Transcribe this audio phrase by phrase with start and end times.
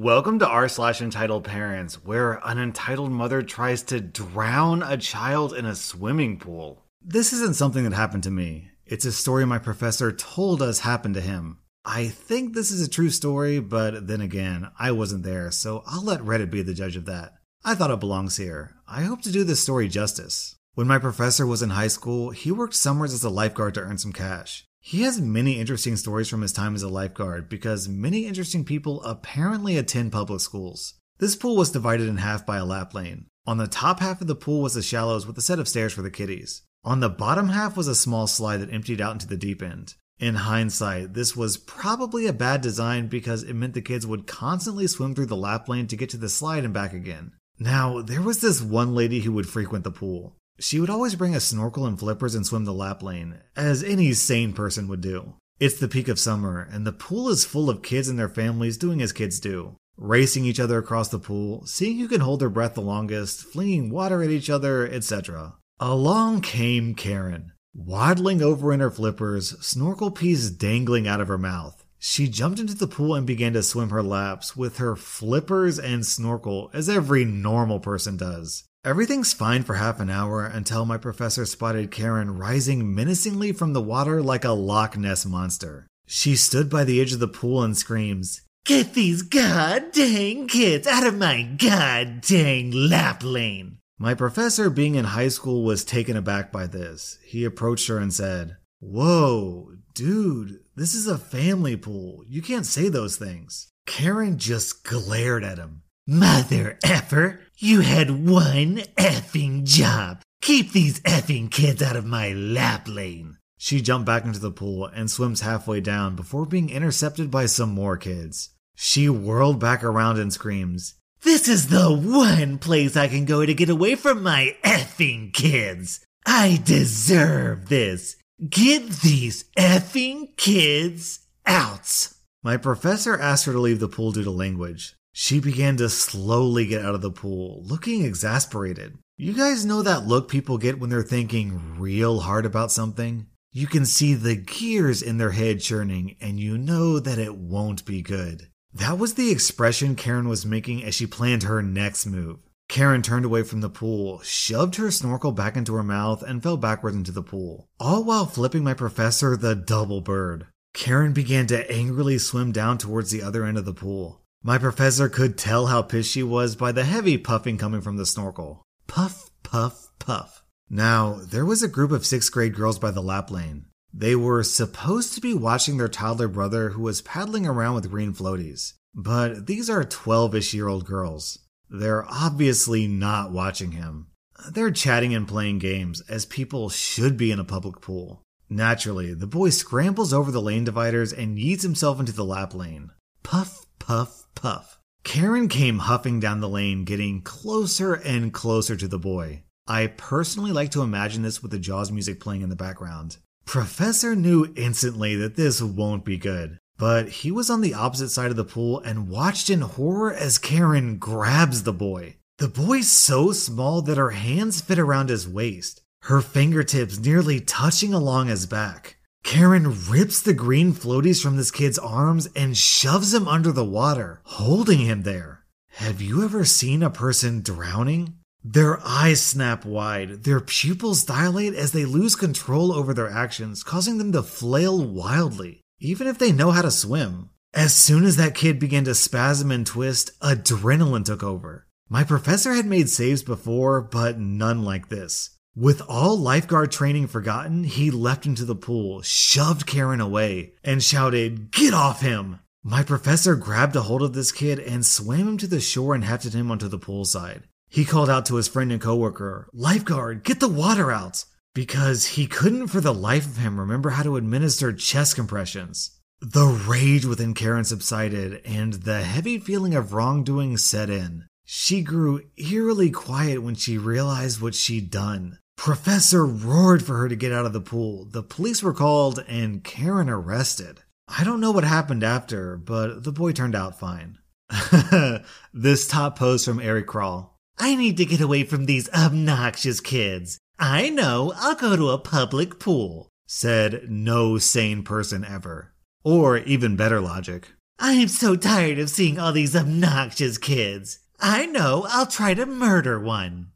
[0.00, 5.52] Welcome to r slash entitled parents, where an entitled mother tries to drown a child
[5.52, 6.84] in a swimming pool.
[7.02, 8.70] This isn't something that happened to me.
[8.86, 11.58] It's a story my professor told us happened to him.
[11.84, 16.04] I think this is a true story, but then again, I wasn't there, so I'll
[16.04, 17.32] let Reddit be the judge of that.
[17.64, 18.76] I thought it belongs here.
[18.86, 20.54] I hope to do this story justice.
[20.74, 23.98] When my professor was in high school, he worked summers as a lifeguard to earn
[23.98, 24.64] some cash.
[24.88, 29.02] He has many interesting stories from his time as a lifeguard because many interesting people
[29.02, 30.94] apparently attend public schools.
[31.18, 33.26] This pool was divided in half by a lap lane.
[33.46, 35.92] On the top half of the pool was the shallows with a set of stairs
[35.92, 36.62] for the kiddies.
[36.84, 39.94] On the bottom half was a small slide that emptied out into the deep end.
[40.18, 44.86] In hindsight, this was probably a bad design because it meant the kids would constantly
[44.86, 47.32] swim through the lap lane to get to the slide and back again.
[47.58, 50.38] Now, there was this one lady who would frequent the pool.
[50.60, 54.12] She would always bring a snorkel and flippers and swim the lap lane, as any
[54.12, 55.34] sane person would do.
[55.60, 58.76] It's the peak of summer, and the pool is full of kids and their families
[58.76, 62.48] doing as kids do racing each other across the pool, seeing who can hold their
[62.48, 65.54] breath the longest, flinging water at each other, etc.
[65.80, 71.84] Along came Karen, waddling over in her flippers, snorkel piece dangling out of her mouth.
[71.98, 76.06] She jumped into the pool and began to swim her laps with her flippers and
[76.06, 78.64] snorkel as every normal person does.
[78.84, 83.82] Everything's fine for half an hour until my professor spotted Karen rising menacingly from the
[83.82, 85.88] water like a Loch Ness monster.
[86.06, 90.86] She stood by the edge of the pool and screams, Get these god dang kids
[90.86, 93.78] out of my god dang lap lane.
[93.98, 97.18] My professor, being in high school, was taken aback by this.
[97.24, 102.22] He approached her and said, Whoa, dude, this is a family pool.
[102.28, 103.72] You can't say those things.
[103.86, 105.82] Karen just glared at him.
[106.10, 110.22] Mother effer, you had one effing job.
[110.40, 113.36] Keep these effing kids out of my lap lane.
[113.58, 117.68] She jumped back into the pool and swims halfway down before being intercepted by some
[117.68, 118.48] more kids.
[118.74, 123.52] She whirled back around and screams, This is the one place I can go to
[123.52, 126.00] get away from my effing kids.
[126.24, 128.16] I deserve this.
[128.48, 132.08] Get these effing kids out.
[132.42, 134.94] My professor asked her to leave the pool due to language.
[135.20, 138.98] She began to slowly get out of the pool, looking exasperated.
[139.16, 143.26] You guys know that look people get when they're thinking real hard about something?
[143.50, 147.84] You can see the gears in their head churning, and you know that it won't
[147.84, 148.46] be good.
[148.72, 152.38] That was the expression Karen was making as she planned her next move.
[152.68, 156.56] Karen turned away from the pool, shoved her snorkel back into her mouth, and fell
[156.56, 160.46] backwards into the pool, all while flipping my professor the double bird.
[160.74, 164.22] Karen began to angrily swim down towards the other end of the pool.
[164.42, 168.06] My professor could tell how pissed she was by the heavy puffing coming from the
[168.06, 168.62] snorkel.
[168.86, 170.44] Puff, puff, puff.
[170.70, 173.66] Now, there was a group of sixth grade girls by the lap lane.
[173.92, 178.12] They were supposed to be watching their toddler brother who was paddling around with green
[178.12, 178.74] floaties.
[178.94, 181.38] But these are 12 ish year old girls.
[181.68, 184.08] They're obviously not watching him.
[184.52, 188.22] They're chatting and playing games, as people should be in a public pool.
[188.48, 192.92] Naturally, the boy scrambles over the lane dividers and yeets himself into the lap lane.
[193.22, 194.78] Puff, puff, puff.
[195.04, 199.42] Karen came huffing down the lane, getting closer and closer to the boy.
[199.66, 203.18] I personally like to imagine this with the Jaws music playing in the background.
[203.44, 208.30] Professor knew instantly that this won't be good, but he was on the opposite side
[208.30, 212.16] of the pool and watched in horror as Karen grabs the boy.
[212.38, 217.92] The boy's so small that her hands fit around his waist, her fingertips nearly touching
[217.92, 218.97] along his back.
[219.28, 224.22] Karen rips the green floaties from this kid's arms and shoves him under the water,
[224.24, 225.44] holding him there.
[225.72, 228.14] Have you ever seen a person drowning?
[228.42, 233.98] Their eyes snap wide, their pupils dilate as they lose control over their actions, causing
[233.98, 237.28] them to flail wildly, even if they know how to swim.
[237.52, 241.66] As soon as that kid began to spasm and twist, adrenaline took over.
[241.90, 245.37] My professor had made saves before, but none like this.
[245.60, 251.50] With all lifeguard training forgotten, he leapt into the pool, shoved Karen away, and shouted,
[251.50, 252.38] Get off him!
[252.62, 256.04] My professor grabbed a hold of this kid and swam him to the shore and
[256.04, 257.42] hefted him onto the poolside.
[257.68, 261.24] He called out to his friend and coworker, Lifeguard, get the water out!
[261.54, 265.90] Because he couldn't for the life of him remember how to administer chest compressions.
[266.20, 271.26] The rage within Karen subsided, and the heavy feeling of wrongdoing set in.
[271.44, 275.40] She grew eerily quiet when she realized what she'd done.
[275.58, 278.04] Professor roared for her to get out of the pool.
[278.04, 280.84] The police were called and Karen arrested.
[281.08, 284.18] I don't know what happened after, but the boy turned out fine.
[285.52, 287.36] this top post from Eric Crawl.
[287.58, 290.38] I need to get away from these obnoxious kids.
[290.60, 295.74] I know, I'll go to a public pool, said no sane person ever.
[296.04, 297.48] Or even better logic.
[297.80, 301.00] I'm so tired of seeing all these obnoxious kids.
[301.18, 303.50] I know, I'll try to murder one.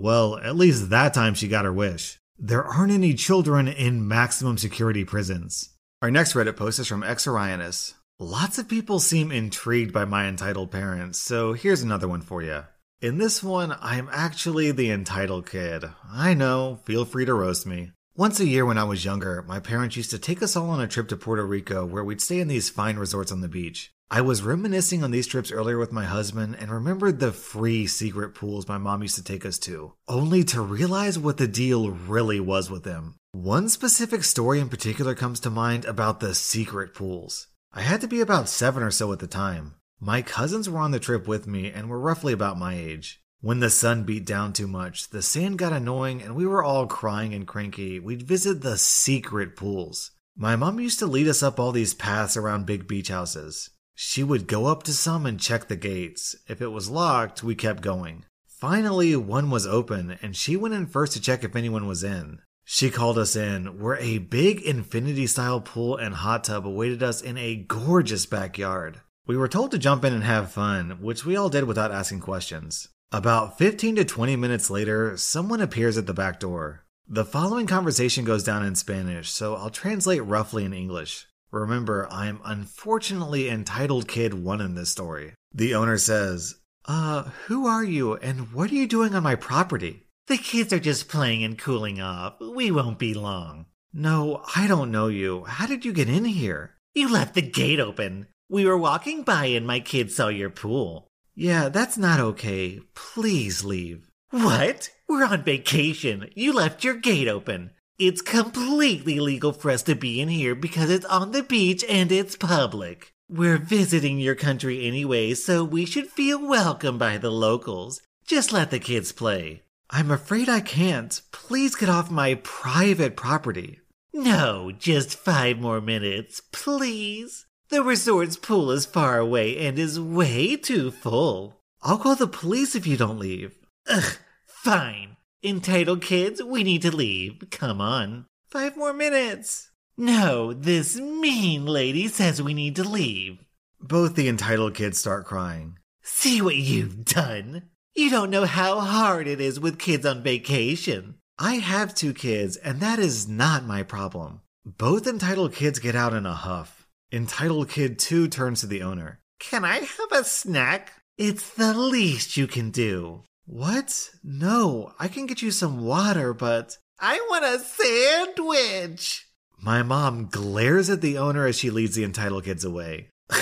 [0.00, 2.20] Well, at least that time she got her wish.
[2.38, 5.70] There aren't any children in maximum security prisons.
[6.00, 7.94] Our next Reddit post is from Exorianus.
[8.20, 12.62] Lots of people seem intrigued by my entitled parents, so here's another one for you.
[13.00, 15.84] In this one, I'm actually the entitled kid.
[16.08, 17.90] I know, feel free to roast me.
[18.14, 20.80] Once a year when I was younger, my parents used to take us all on
[20.80, 23.92] a trip to Puerto Rico where we'd stay in these fine resorts on the beach.
[24.10, 28.34] I was reminiscing on these trips earlier with my husband and remembered the free secret
[28.34, 32.40] pools my mom used to take us to, only to realize what the deal really
[32.40, 33.16] was with them.
[33.32, 37.48] One specific story in particular comes to mind about the secret pools.
[37.70, 39.74] I had to be about seven or so at the time.
[40.00, 43.20] My cousins were on the trip with me and were roughly about my age.
[43.42, 46.86] When the sun beat down too much, the sand got annoying and we were all
[46.86, 50.12] crying and cranky, we'd visit the secret pools.
[50.34, 53.68] My mom used to lead us up all these paths around big beach houses.
[54.00, 56.36] She would go up to some and check the gates.
[56.46, 58.26] If it was locked, we kept going.
[58.46, 62.38] Finally, one was open, and she went in first to check if anyone was in.
[62.64, 67.20] She called us in, where a big infinity style pool and hot tub awaited us
[67.20, 69.00] in a gorgeous backyard.
[69.26, 72.20] We were told to jump in and have fun, which we all did without asking
[72.20, 72.86] questions.
[73.10, 76.84] About 15 to 20 minutes later, someone appears at the back door.
[77.08, 81.26] The following conversation goes down in Spanish, so I'll translate roughly in English.
[81.50, 85.34] Remember, I'm unfortunately entitled kid one in this story.
[85.52, 90.06] The owner says, Uh, who are you and what are you doing on my property?
[90.26, 92.34] The kids are just playing and cooling off.
[92.40, 93.66] We won't be long.
[93.94, 95.44] No, I don't know you.
[95.44, 96.74] How did you get in here?
[96.94, 98.26] You left the gate open.
[98.50, 101.08] We were walking by and my kids saw your pool.
[101.34, 102.80] Yeah, that's not okay.
[102.94, 104.10] Please leave.
[104.30, 104.90] What?
[105.08, 106.28] We're on vacation.
[106.34, 107.70] You left your gate open.
[107.98, 112.12] It's completely legal for us to be in here because it's on the beach and
[112.12, 113.12] it's public.
[113.28, 118.00] We're visiting your country anyway, so we should feel welcome by the locals.
[118.24, 119.62] Just let the kids play.
[119.90, 121.20] I'm afraid I can't.
[121.32, 123.80] Please get off my private property.
[124.14, 127.46] No, just five more minutes, please.
[127.68, 131.62] The resort's pool is far away and is way too full.
[131.82, 133.58] I'll call the police if you don't leave.
[133.88, 135.16] Ugh, fine.
[135.44, 137.44] Entitled kids, we need to leave.
[137.52, 138.26] Come on.
[138.50, 139.70] Five more minutes.
[139.96, 143.38] No, this mean lady says we need to leave.
[143.80, 145.78] Both the entitled kids start crying.
[146.02, 147.70] See what you've done.
[147.94, 151.18] You don't know how hard it is with kids on vacation.
[151.38, 154.40] I have two kids, and that is not my problem.
[154.64, 156.88] Both entitled kids get out in a huff.
[157.12, 159.20] Entitled kid 2 turns to the owner.
[159.38, 160.94] Can I have a snack?
[161.16, 163.22] It's the least you can do.
[163.48, 164.10] What?
[164.22, 166.76] No, I can get you some water, but.
[167.00, 169.26] I want a sandwich!
[169.58, 173.08] My mom glares at the owner as she leads the entitled kids away.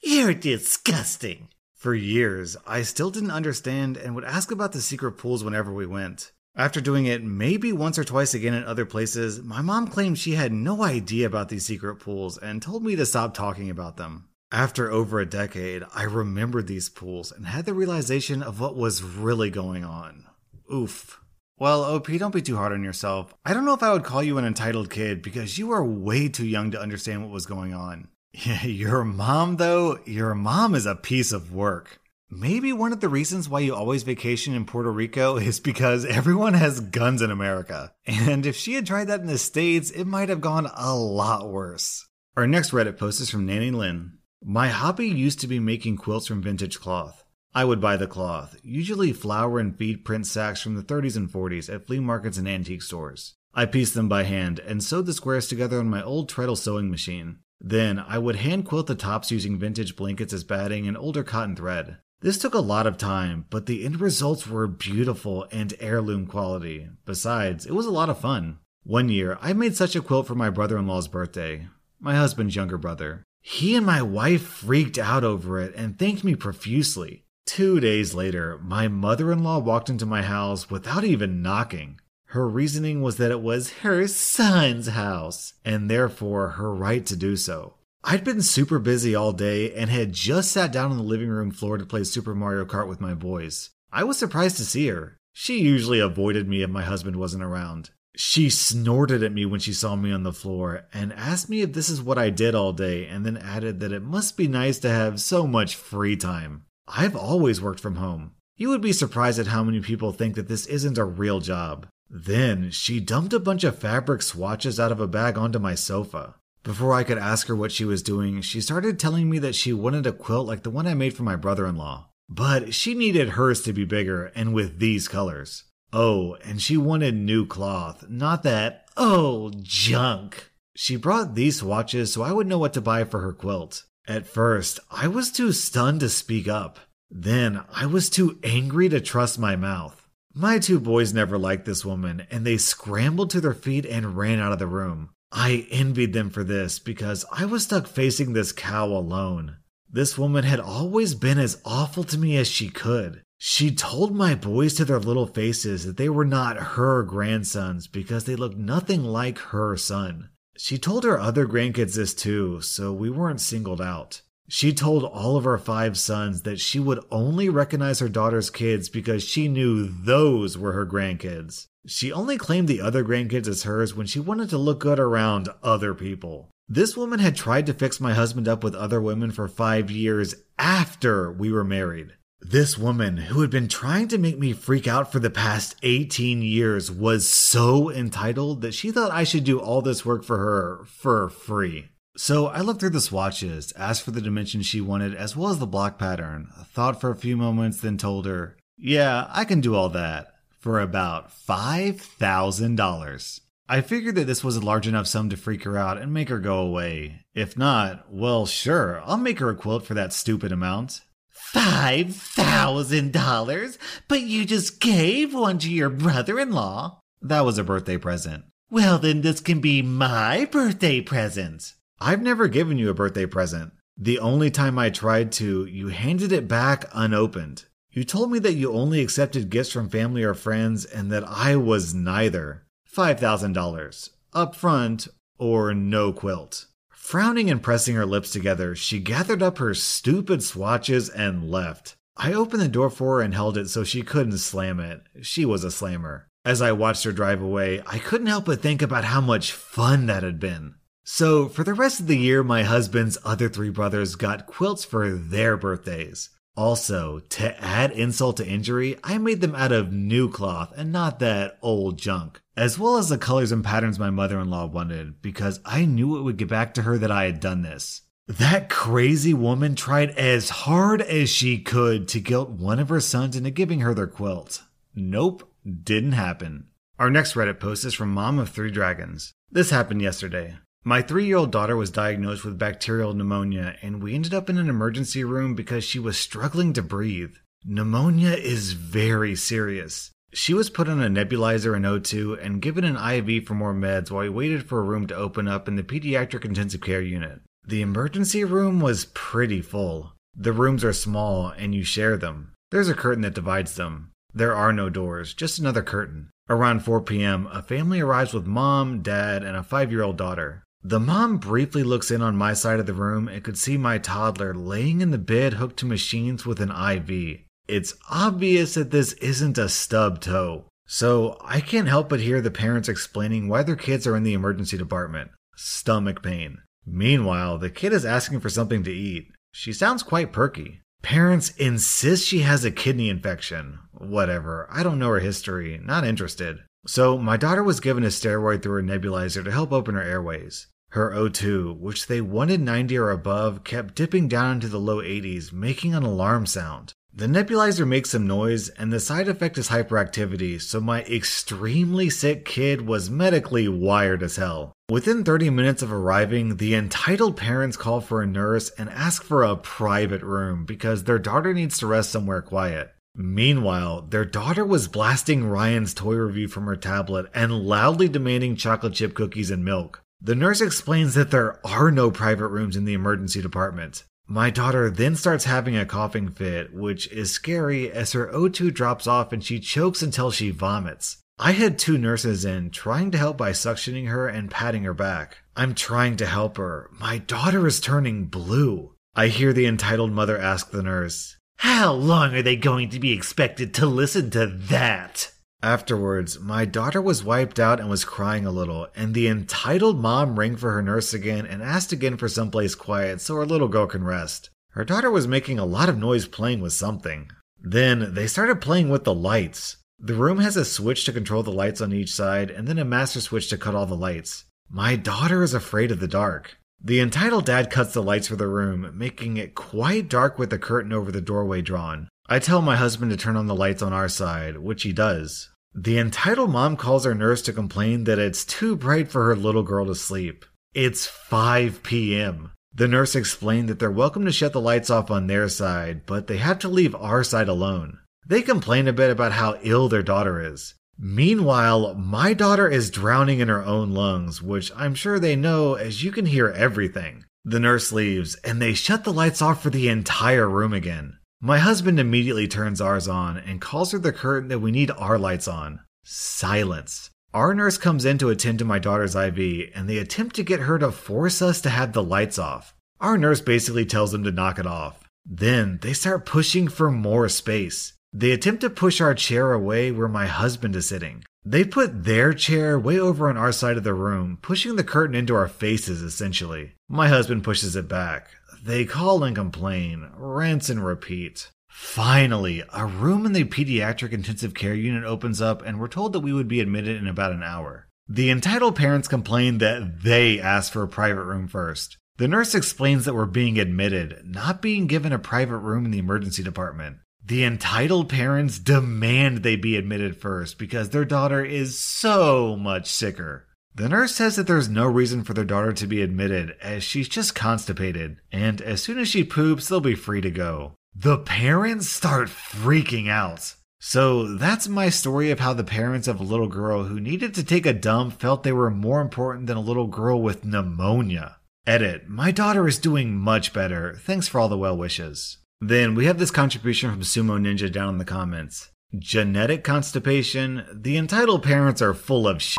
[0.00, 1.48] You're disgusting.
[1.74, 5.86] For years, I still didn't understand and would ask about the secret pools whenever we
[5.86, 6.30] went.
[6.54, 10.36] After doing it maybe once or twice again in other places, my mom claimed she
[10.36, 14.28] had no idea about these secret pools and told me to stop talking about them.
[14.50, 19.02] After over a decade, I remembered these pools and had the realization of what was
[19.02, 20.24] really going on.
[20.72, 21.20] Oof.
[21.58, 23.34] Well, OP, don't be too hard on yourself.
[23.44, 26.28] I don't know if I would call you an entitled kid because you are way
[26.28, 28.08] too young to understand what was going on.
[28.62, 32.00] your mom, though, your mom is a piece of work.
[32.30, 36.54] Maybe one of the reasons why you always vacation in Puerto Rico is because everyone
[36.54, 37.92] has guns in America.
[38.06, 41.50] And if she had tried that in the States, it might have gone a lot
[41.50, 42.08] worse.
[42.34, 44.17] Our next Reddit post is from Nanny Lynn.
[44.44, 47.24] My hobby used to be making quilts from vintage cloth.
[47.54, 51.28] I would buy the cloth, usually flour and feed print sacks from the 30s and
[51.28, 53.34] 40s at flea markets and antique stores.
[53.52, 56.90] I pieced them by hand and sewed the squares together on my old treadle sewing
[56.90, 57.40] machine.
[57.60, 61.56] Then I would hand quilt the tops using vintage blankets as batting and older cotton
[61.56, 61.96] thread.
[62.20, 66.88] This took a lot of time, but the end results were beautiful and heirloom quality.
[67.04, 68.58] Besides, it was a lot of fun.
[68.84, 71.68] One year, I made such a quilt for my brother in law's birthday,
[72.00, 73.24] my husband's younger brother.
[73.50, 77.24] He and my wife freaked out over it and thanked me profusely.
[77.46, 81.98] Two days later, my mother in law walked into my house without even knocking.
[82.26, 87.36] Her reasoning was that it was her son's house, and therefore her right to do
[87.36, 87.76] so.
[88.04, 91.50] I'd been super busy all day and had just sat down on the living room
[91.50, 93.70] floor to play Super Mario Kart with my boys.
[93.90, 95.17] I was surprised to see her.
[95.32, 97.90] She usually avoided me if my husband wasn't around.
[98.16, 101.72] She snorted at me when she saw me on the floor and asked me if
[101.72, 104.78] this is what I did all day, and then added that it must be nice
[104.80, 106.64] to have so much free time.
[106.88, 108.32] I've always worked from home.
[108.56, 111.86] You would be surprised at how many people think that this isn't a real job.
[112.10, 116.34] Then she dumped a bunch of fabric swatches out of a bag onto my sofa.
[116.64, 119.72] Before I could ask her what she was doing, she started telling me that she
[119.72, 122.08] wanted a quilt like the one I made for my brother in law.
[122.28, 125.64] But she needed hers to be bigger and with these colors.
[125.92, 130.50] Oh, and she wanted new cloth, not that old junk.
[130.76, 133.84] She brought these swatches so I would know what to buy for her quilt.
[134.06, 136.78] At first, I was too stunned to speak up.
[137.10, 140.08] Then, I was too angry to trust my mouth.
[140.34, 144.38] My two boys never liked this woman, and they scrambled to their feet and ran
[144.38, 145.10] out of the room.
[145.32, 149.57] I envied them for this because I was stuck facing this cow alone.
[149.90, 153.22] This woman had always been as awful to me as she could.
[153.38, 158.24] She told my boys to their little faces that they were not her grandsons because
[158.24, 160.30] they looked nothing like her son.
[160.58, 164.22] She told her other grandkids this too, so we weren't singled out.
[164.48, 168.88] She told all of her five sons that she would only recognize her daughter's kids
[168.88, 171.66] because she knew those were her grandkids.
[171.86, 175.48] She only claimed the other grandkids as hers when she wanted to look good around
[175.62, 176.50] other people.
[176.70, 180.34] This woman had tried to fix my husband up with other women for five years
[180.58, 182.12] after we were married.
[182.42, 186.42] This woman, who had been trying to make me freak out for the past 18
[186.42, 190.84] years, was so entitled that she thought I should do all this work for her
[190.84, 191.88] for free.
[192.18, 195.60] So I looked through the swatches, asked for the dimensions she wanted, as well as
[195.60, 199.74] the block pattern, thought for a few moments, then told her, Yeah, I can do
[199.74, 203.40] all that for about $5,000.
[203.70, 206.30] I figured that this was a large enough sum to freak her out and make
[206.30, 207.26] her go away.
[207.34, 211.02] If not, well, sure, I'll make her a quilt for that stupid amount.
[211.28, 213.78] Five thousand dollars?
[214.08, 217.00] But you just gave one to your brother in law.
[217.20, 218.44] That was a birthday present.
[218.70, 221.74] Well, then this can be my birthday present.
[222.00, 223.72] I've never given you a birthday present.
[223.96, 227.64] The only time I tried to, you handed it back unopened.
[227.90, 231.56] You told me that you only accepted gifts from family or friends and that I
[231.56, 232.66] was neither.
[232.94, 236.66] $5,000 up front or no quilt.
[236.90, 241.96] Frowning and pressing her lips together, she gathered up her stupid swatches and left.
[242.16, 245.02] I opened the door for her and held it so she couldn't slam it.
[245.22, 246.28] She was a slammer.
[246.44, 250.06] As I watched her drive away, I couldn't help but think about how much fun
[250.06, 250.74] that had been.
[251.04, 255.10] So, for the rest of the year, my husband's other three brothers got quilts for
[255.10, 256.30] their birthdays.
[256.56, 261.20] Also, to add insult to injury, I made them out of new cloth and not
[261.20, 265.22] that old junk, as well as the colors and patterns my mother in law wanted,
[265.22, 268.02] because I knew it would get back to her that I had done this.
[268.26, 273.36] That crazy woman tried as hard as she could to guilt one of her sons
[273.36, 274.62] into giving her their quilt.
[274.92, 276.66] Nope, didn't happen.
[276.98, 279.32] Our next Reddit post is from Mom of Three Dragons.
[279.52, 280.58] This happened yesterday.
[280.82, 284.58] My three year old daughter was diagnosed with bacterial pneumonia, and we ended up in
[284.58, 287.36] an emergency room because she was struggling to breathe.
[287.64, 290.10] Pneumonia is very serious.
[290.32, 294.10] She was put on a nebulizer in O2 and given an IV for more meds
[294.10, 297.40] while we waited for a room to open up in the pediatric intensive care unit.
[297.66, 300.12] The emergency room was pretty full.
[300.36, 302.52] The rooms are small and you share them.
[302.70, 304.10] There's a curtain that divides them.
[304.34, 306.30] There are no doors, just another curtain.
[306.50, 310.64] Around 4 p.m., a family arrives with mom, dad, and a five year old daughter.
[310.82, 313.98] The mom briefly looks in on my side of the room and could see my
[313.98, 317.40] toddler laying in the bed hooked to machines with an IV.
[317.68, 320.64] It's obvious that this isn't a stub toe.
[320.86, 324.32] So I can't help but hear the parents explaining why their kids are in the
[324.32, 325.30] emergency department.
[325.54, 326.62] Stomach pain.
[326.86, 329.30] Meanwhile, the kid is asking for something to eat.
[329.52, 330.80] She sounds quite perky.
[331.02, 333.78] Parents insist she has a kidney infection.
[333.92, 336.60] Whatever, I don't know her history, not interested.
[336.86, 340.68] So, my daughter was given a steroid through her nebulizer to help open her airways.
[340.90, 345.52] Her O2, which they wanted 90 or above, kept dipping down into the low 80s,
[345.52, 346.94] making an alarm sound.
[347.18, 352.44] The nebulizer makes some noise, and the side effect is hyperactivity, so my extremely sick
[352.44, 354.72] kid was medically wired as hell.
[354.88, 359.42] Within 30 minutes of arriving, the entitled parents call for a nurse and ask for
[359.42, 362.94] a private room because their daughter needs to rest somewhere quiet.
[363.16, 368.94] Meanwhile, their daughter was blasting Ryan's toy review from her tablet and loudly demanding chocolate
[368.94, 370.04] chip cookies and milk.
[370.22, 374.04] The nurse explains that there are no private rooms in the emergency department.
[374.30, 379.06] My daughter then starts having a coughing fit, which is scary as her O2 drops
[379.06, 381.16] off and she chokes until she vomits.
[381.38, 385.38] I had two nurses in, trying to help by suctioning her and patting her back.
[385.56, 386.90] I'm trying to help her.
[387.00, 388.92] My daughter is turning blue.
[389.14, 393.12] I hear the entitled mother ask the nurse, how long are they going to be
[393.12, 395.32] expected to listen to that?
[395.62, 400.38] Afterwards, my daughter was wiped out and was crying a little, and the entitled mom
[400.38, 403.86] rang for her nurse again and asked again for someplace quiet so her little girl
[403.86, 404.50] can rest.
[404.70, 407.30] Her daughter was making a lot of noise playing with something.
[407.60, 409.78] Then they started playing with the lights.
[409.98, 412.84] The room has a switch to control the lights on each side and then a
[412.84, 414.44] master switch to cut all the lights.
[414.70, 416.56] My daughter is afraid of the dark.
[416.80, 420.58] The entitled dad cuts the lights for the room, making it quite dark with the
[420.58, 422.08] curtain over the doorway drawn.
[422.30, 425.48] I tell my husband to turn on the lights on our side, which he does.
[425.74, 429.62] The entitled mom calls our nurse to complain that it's too bright for her little
[429.62, 430.44] girl to sleep.
[430.74, 432.52] It's 5 p.m.
[432.74, 436.26] The nurse explained that they're welcome to shut the lights off on their side, but
[436.26, 437.98] they have to leave our side alone.
[438.26, 440.74] They complain a bit about how ill their daughter is.
[440.98, 446.04] Meanwhile, my daughter is drowning in her own lungs, which I'm sure they know as
[446.04, 447.24] you can hear everything.
[447.44, 451.17] The nurse leaves, and they shut the lights off for the entire room again.
[451.40, 455.16] My husband immediately turns ours on and calls through the curtain that we need our
[455.18, 455.80] lights on.
[456.02, 457.10] Silence.
[457.32, 460.60] Our nurse comes in to attend to my daughter's IV, and they attempt to get
[460.60, 462.74] her to force us to have the lights off.
[463.00, 465.04] Our nurse basically tells them to knock it off.
[465.24, 467.92] Then they start pushing for more space.
[468.12, 471.22] They attempt to push our chair away where my husband is sitting.
[471.44, 475.14] They put their chair way over on our side of the room, pushing the curtain
[475.14, 476.72] into our faces essentially.
[476.88, 478.30] My husband pushes it back.
[478.62, 481.50] They call and complain, rinse and repeat.
[481.68, 486.20] Finally, a room in the pediatric intensive care unit opens up, and we're told that
[486.20, 487.88] we would be admitted in about an hour.
[488.08, 491.98] The entitled parents complain that they asked for a private room first.
[492.16, 495.98] The nurse explains that we're being admitted, not being given a private room in the
[495.98, 496.98] emergency department.
[497.24, 503.47] The entitled parents demand they be admitted first because their daughter is so much sicker.
[503.78, 507.08] The nurse says that there's no reason for their daughter to be admitted as she's
[507.08, 510.72] just constipated, and as soon as she poops, they'll be free to go.
[510.96, 513.54] The parents start freaking out.
[513.78, 517.44] So that's my story of how the parents of a little girl who needed to
[517.44, 521.36] take a dump felt they were more important than a little girl with pneumonia.
[521.64, 523.94] Edit, my daughter is doing much better.
[524.00, 525.38] Thanks for all the well wishes.
[525.60, 528.70] Then we have this contribution from Sumo Ninja down in the comments.
[528.98, 532.58] Genetic constipation, the entitled parents are full of shit.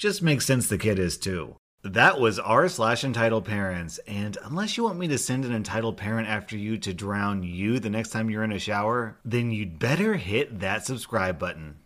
[0.00, 1.56] Just makes sense the kid is too.
[1.82, 5.98] That was r slash entitled parents, and unless you want me to send an entitled
[5.98, 9.78] parent after you to drown you the next time you're in a shower, then you'd
[9.78, 11.79] better hit that subscribe button.